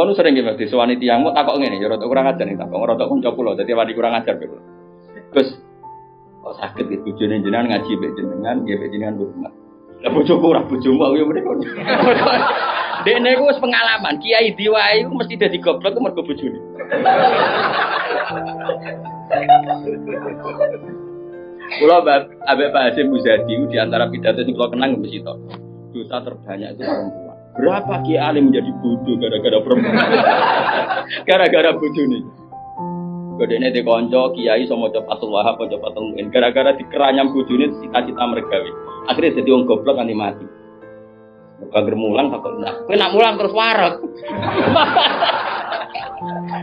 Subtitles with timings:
[0.00, 3.04] Kalau sering gitu, di suwani tiangmu takok ngene, ya rada kurang ajar nih takok, rada
[3.04, 4.56] kanca kula, dadi wani kurang ajar kula.
[5.36, 5.60] Terus
[6.40, 9.52] kok sakit gitu, bojone jenengan ngaji mbek jenengan, nggih mbek jenengan hormat.
[10.00, 11.52] Lah bojoku ora bojomu aku ya mrene.
[13.04, 16.60] Dekne ku wis pengalaman, kiai diwae iku mesti dadi goblok ku mergo bojone.
[21.76, 21.96] Kula
[22.48, 25.36] ambek Pak Hasim Muzadi di antara pidato sing kula kenang mesti to.
[25.92, 27.29] Dosa terbanyak itu perempuan.
[27.50, 29.96] Berapa kiai alim menjadi bodoh gara-gara perempuan?
[31.28, 32.22] gara-gara bodoh nih.
[33.42, 38.22] Kodene di konco kiai sama copatul wahab atau copatul mungkin gara-gara dikeranyam bodoh ini cita-cita
[38.30, 38.54] mereka.
[39.10, 40.46] Akhirnya jadi orang goblok kan mati.
[41.74, 42.86] Kagak mulang takut nak.
[42.86, 43.94] Kowe nak mulang terus warak.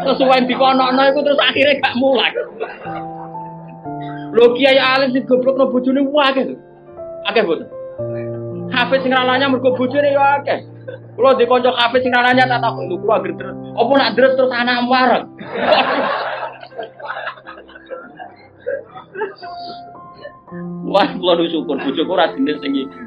[0.00, 2.32] terus wae dikono-no iku terus akhirnya gak mulang.
[4.32, 6.54] Lho kiai alim sing goblok no bojone wae.
[7.26, 7.77] Akeh boten.
[8.78, 10.62] Hafiz sing ralanya mergo bojone yo akeh.
[11.18, 13.58] Kula di kanca hafiz sing ralanya tak takok lho kula agar terus.
[13.74, 15.26] Apa nak terus terus anak wareng.
[20.94, 23.02] Wah, kula nu syukur bojoku ora jenis sing iki.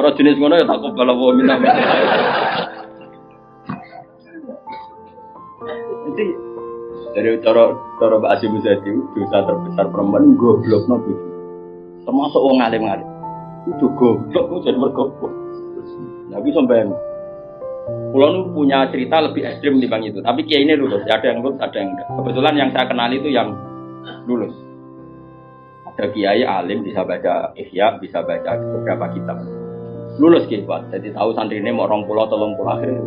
[0.00, 1.60] Ora jenis ngono ya tak kobal wa minna.
[6.08, 6.24] Jadi
[7.12, 10.96] dari cara cara Mbak Asim Muzadi dosa terbesar perempuan goblok no
[12.08, 13.09] termasuk wong alim-alim
[13.68, 15.32] itu goblok itu jadi bergoblok
[16.30, 16.86] tapi sampai
[18.10, 21.62] Pulau nu punya cerita lebih ekstrim bang itu, tapi kiai ini lulus, ada yang lulus,
[21.62, 22.08] ada yang enggak.
[22.10, 23.54] Kebetulan yang saya kenal itu yang
[24.26, 24.50] lulus.
[25.94, 29.38] Ada kiai alim bisa baca ihya, bisa baca beberapa kitab.
[30.18, 33.02] Lulus kiai jadi tahu santri ini mau orang pulau, tolong pulau akhirnya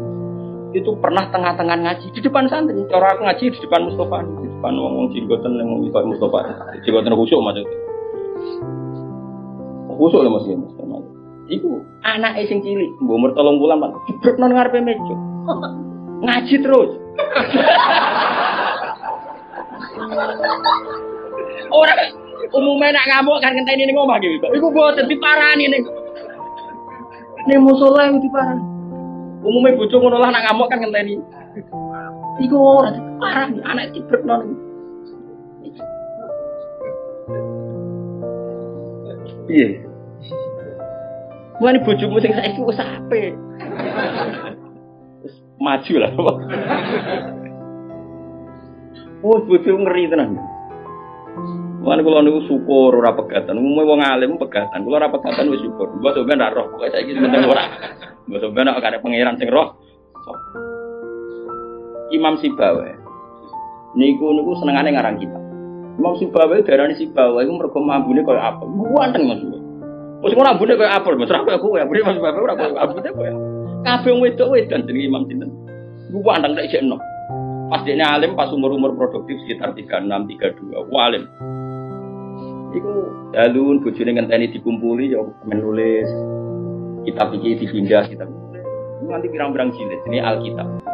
[0.73, 2.81] itu pernah tengah-tengah ngaji di depan santri.
[2.89, 6.39] Cara aku ngaji di depan Mustafa, di depan ngomong jinggoten yang Mustafa,
[6.81, 7.92] jinggoten khusyuk maksudnya.
[9.97, 11.03] Khusyuk ya mas Mas.
[11.51, 15.15] Iku anak sing cilik, mbok umur tolong bulan pak, jebrek nang ngarepe meja.
[16.25, 16.91] Ngaji terus.
[21.73, 21.97] Orang
[22.53, 24.47] umumnya nak ngamuk kan ngenteni ning omah gitu.
[24.55, 25.83] Iku boten diparani ning.
[27.49, 28.63] Ning musola iku diparani.
[29.43, 31.19] Umumnya bojo ngono lah nak ngamuk kan ngenteni.
[32.39, 34.55] Iku ora diparani, anak jebrek nang.
[39.51, 39.67] Iya.
[41.59, 43.33] Mulane bojomu sing saiki wis apik.
[45.59, 46.11] Maju lah.
[49.23, 50.35] Oh, bojo ngeri tenan.
[51.83, 53.59] Mulane kula niku syukur ora pegatan.
[53.59, 54.83] Umume wong alim pegatan.
[54.87, 55.91] Kula ora pegatan wis syukur.
[55.99, 57.63] Mbok sampean ora roh, pokoke saiki penting ora.
[58.27, 59.75] Mbok sampean nek kare pangeran sing roh.
[62.15, 62.87] Imam Sibawa.
[63.99, 65.42] Niku niku senengane ngarang kitab.
[65.99, 68.63] Imam Sibawa darani Sibawa iku mergo mambune apa?
[68.65, 69.59] Ganteng maksudnya.
[70.23, 71.27] Wis ngono ambune koyo apel, Mas.
[71.27, 73.35] Koyo kowe, ambune Mas Bapak ora ambune koyo.
[73.83, 75.51] Kabeh wong wedok wedan jenenge Imam sinten.
[76.07, 76.95] Ku andang tak jekno.
[77.67, 80.87] Pas dekne alim pas umur-umur produktif sekitar 36 32.
[80.87, 81.27] Ku alim.
[82.71, 82.93] Iku
[83.35, 86.07] dalun bojone ngenteni dikumpuli ya menulis
[87.03, 88.31] kitab iki dipindah kitab.
[89.03, 90.87] Nanti pirang-pirang jilid ini Alkitab.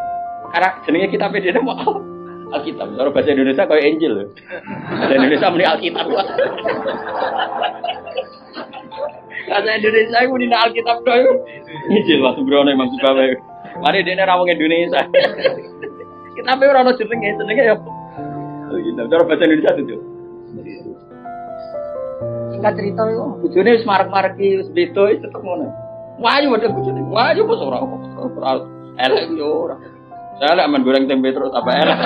[0.49, 2.01] Karena jenenge kitab dhewe mau
[2.49, 2.87] Alkitab.
[2.97, 4.13] Kalau bahasa Indonesia kayak Angel.
[4.89, 6.05] Bahasa Indonesia meni Alkitab.
[9.49, 11.23] Bahasa Indonesia itu dina Alkitab doy.
[11.93, 13.25] Injil Mas Brono Imam Subawe.
[13.79, 15.05] Mari dene ra wong Indonesia.
[16.35, 17.75] Kita pe ora ono jenenge, jenenge ya.
[17.77, 19.01] Gitu.
[19.09, 19.97] Cara bahasa Indonesia itu.
[22.49, 25.71] Singkat cerita itu, bojone wis marek-mareki wis beda wis tetep ngono.
[26.19, 27.01] Wayu ada bojone.
[27.07, 28.51] Wayu bos ora ora
[28.99, 29.75] elek yo ora.
[30.39, 31.99] Saya men goreng tempe terus apa elek.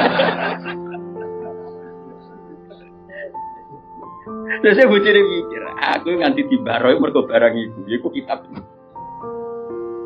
[4.63, 8.47] Terus saya bocor mikir, aku nganti di baroi mergo barang ibu, iku kitab.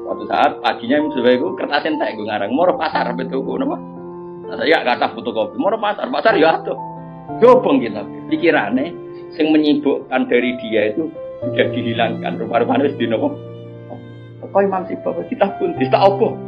[0.01, 3.77] Suatu saat paginya sudah itu kertas entek gue ngarang, mau pasar betul gue nama.
[4.49, 6.73] Nah, saya kata fotokopi, mau pasar, pasar ya tuh.
[7.37, 8.01] Jobong kita,
[8.33, 8.95] pikirannya,
[9.37, 11.11] yang menyibukkan dari dia itu
[11.43, 12.41] sudah dihilangkan.
[12.41, 13.37] Rupa-rupanya di nopo.
[14.47, 16.46] Kau imam sih bapak kita pun tidak apa.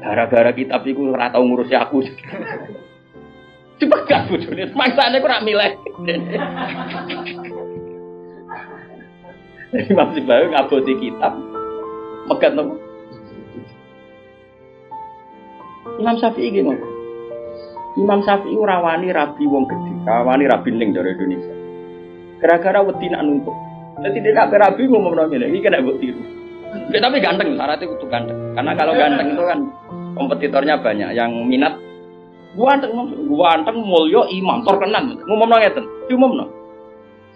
[0.00, 2.00] Gara-gara kitab itu ora tau ngurusi aku.
[3.80, 5.72] Dipegat bojone, mangsane kok ora milih.
[9.70, 11.32] Jadi masih baru ngaboti kitab.
[12.28, 12.74] Megat nopo?
[16.00, 16.86] Imam Syafi'i ngono.
[18.00, 21.54] Imam Syafi'i ora wani rabi wong gedhe, rawani rabi ning dari Indonesia.
[22.40, 23.56] Gara-gara wedi nak nuntut.
[24.00, 26.39] Dadi dia kabeh rabi ngomong ngene, iki kena mbok tiru.
[26.70, 28.38] Ya, tapi ganteng, syaratnya itu ganteng.
[28.54, 29.60] Karena kalau ganteng itu kan
[30.14, 31.10] kompetitornya banyak.
[31.14, 31.74] Yang minat
[32.54, 32.92] ganteng,
[33.30, 35.02] ganteng mulio imam terkenal.
[35.26, 36.46] Ngomong ngeten, diumumno.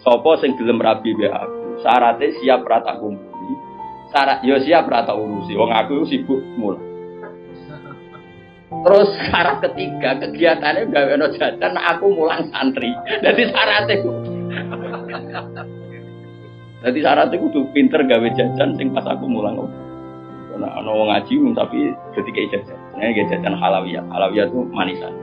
[0.03, 3.55] Sopo sing gelem rabi be aku, syaratnya siap rata kumpuli.
[4.11, 5.55] Syarat yo siap rata urusi.
[5.55, 6.83] Wong aku sibuk mulai.
[8.75, 12.91] Terus syarat ketiga kegiatannya gawe no jajan aku mulang santri.
[13.23, 14.03] Jadi syaratnya
[16.85, 19.57] Jadi syaratnya kudu pinter gawe jajan sing pas aku mulang.
[20.53, 22.79] Karena ana wong ngaji tapi ketika jajan.
[23.01, 24.05] Nah, jajan halawiyah.
[24.13, 25.15] Halawiyah itu manisan.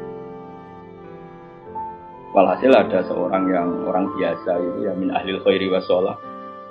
[2.34, 6.16] Walhasil ada seorang yang orang biasa itu ya min ahli khairi wa sholah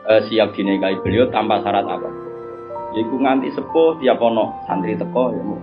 [0.08, 2.10] eh, siap dinikahi beliau tanpa syarat apa.
[2.96, 5.60] Yaitu nganti sepuh tiap ono santri teko ya mau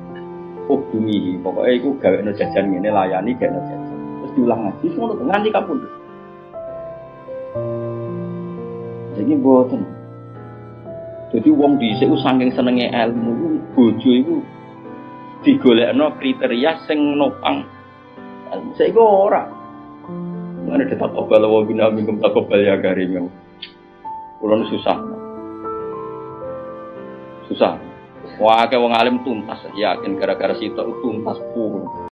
[0.67, 5.15] bumi pokoknya itu gawe no jajan ini layani gawe no jajan terus diulang lagi semua
[5.15, 5.77] tuh nganti kapun
[9.17, 9.81] jadi boten
[11.33, 14.35] jadi wong sini saking senengnya ilmu bojo itu
[15.43, 17.65] digolekno kriteria sing nopang
[18.77, 19.43] saya ora
[20.67, 23.31] Mana ada takobal wa bina minkum takobal ya yang
[24.37, 24.97] Kulon susah.
[27.49, 27.73] Susah.
[28.37, 31.87] Wah, kayak wong alim tuntas, yakin gara-gara situ tuntas pun.